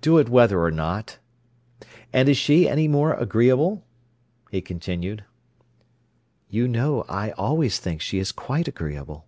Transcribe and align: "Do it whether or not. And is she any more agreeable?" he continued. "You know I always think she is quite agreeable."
"Do 0.00 0.18
it 0.18 0.28
whether 0.28 0.62
or 0.62 0.70
not. 0.70 1.18
And 2.12 2.28
is 2.28 2.36
she 2.36 2.68
any 2.68 2.86
more 2.86 3.14
agreeable?" 3.14 3.84
he 4.52 4.60
continued. 4.60 5.24
"You 6.48 6.68
know 6.68 7.04
I 7.08 7.32
always 7.32 7.80
think 7.80 8.00
she 8.00 8.20
is 8.20 8.30
quite 8.30 8.68
agreeable." 8.68 9.26